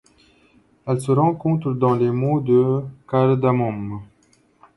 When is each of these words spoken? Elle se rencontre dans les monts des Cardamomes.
Elle 0.87 0.99
se 0.99 1.11
rencontre 1.11 1.73
dans 1.73 1.93
les 1.95 2.09
monts 2.09 2.41
des 2.41 2.81
Cardamomes. 3.07 4.01